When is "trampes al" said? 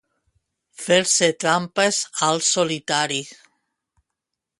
1.43-2.41